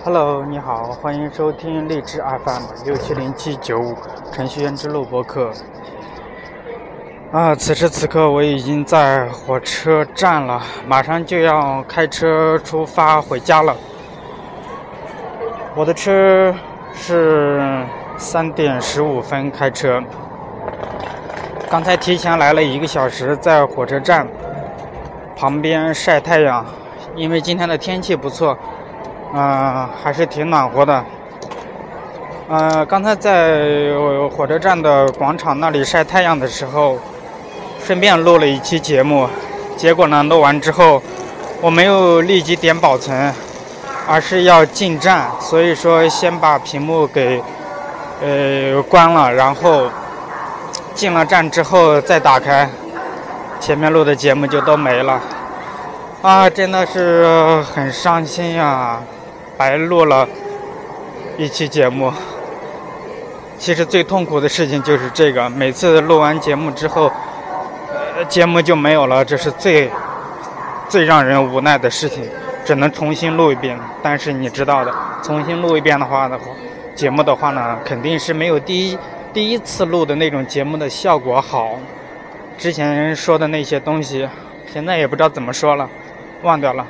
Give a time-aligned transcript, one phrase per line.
[0.00, 3.96] Hello，你好，欢迎收听荔枝 FM 六七零七九五
[4.32, 5.52] 程序员之路播客。
[7.30, 13.76] 啊，此时此刻我已经在火车站了，马上就要开车出发回家了。
[15.76, 16.52] 我的车
[16.92, 17.84] 是
[18.16, 20.02] 三点十五分开车，
[21.70, 24.26] 刚才提前来了一个小时，在火车站
[25.36, 26.66] 旁边晒太阳，
[27.14, 28.58] 因为今天的天气不错，
[29.32, 31.04] 嗯，还是挺暖和的。
[32.48, 33.92] 呃，刚才在
[34.36, 36.98] 火车站的广场那里晒太阳的时候。
[37.84, 39.28] 顺便录了一期节目，
[39.76, 41.02] 结果呢，录完之后
[41.60, 43.34] 我没有立即点保存，
[44.06, 47.42] 而是要进站，所以说先把屏幕给
[48.22, 49.90] 呃关了，然后
[50.94, 52.70] 进了站之后再打开，
[53.58, 55.20] 前面录的节目就都没了，
[56.22, 59.00] 啊，真的是很伤心呀，
[59.62, 60.28] 还录了
[61.38, 62.12] 一期节目。
[63.58, 67.10] 其实最痛苦的事情就是这个，每次录完节目之后。
[68.14, 69.90] 呃节目就没有了，这是最
[70.86, 72.22] 最让人无奈的事情，
[72.62, 73.78] 只能重新录一遍。
[74.02, 76.44] 但是你知道的，重新录一遍的话的话，
[76.94, 78.98] 节目的话呢，肯定是没有第一
[79.32, 81.78] 第一次录的那种节目的效果好。
[82.58, 84.28] 之前说的那些东西，
[84.70, 85.88] 现在也不知道怎么说了，
[86.42, 86.86] 忘掉了。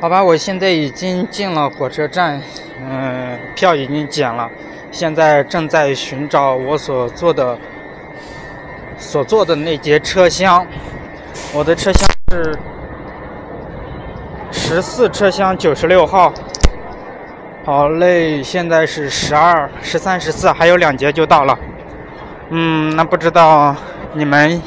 [0.00, 2.40] 好吧，我现在已经进了火车站，
[2.80, 4.50] 嗯，票已经检了，
[4.90, 7.58] 现在正在寻找我所坐的。
[8.96, 10.66] 所坐的那节车厢，
[11.54, 12.58] 我的车厢是
[14.52, 16.32] 十四车厢九十六号。
[17.64, 21.58] 好嘞，现在是十二、十三、十四，还有两节就到了。
[22.50, 23.74] 嗯，那不知道
[24.12, 24.60] 你们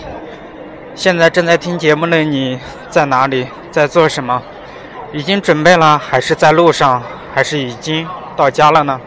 [0.95, 4.41] 现在正在听节目的你在哪里，在做什么？
[5.13, 7.01] 已经准备了，还是在路上，
[7.33, 8.99] 还是已经到家了呢？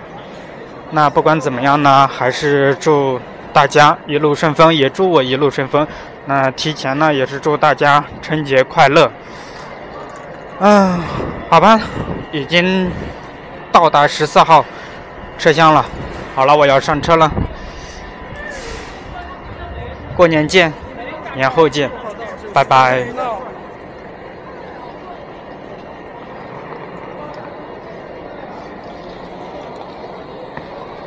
[0.92, 3.20] 那不管怎么样呢，还是祝。
[3.52, 5.88] 大家一路顺风，也祝我一路顺风。
[6.26, 9.10] 那提前呢，也是祝大家春节快乐。
[10.60, 11.00] 嗯，
[11.48, 11.80] 好吧，
[12.32, 12.92] 已经
[13.72, 14.62] 到达十四号
[15.38, 15.82] 车厢了。
[16.34, 17.32] 好了，我要上车了。
[20.14, 20.70] 过年见，
[21.34, 21.90] 年后见，
[22.52, 23.06] 拜拜。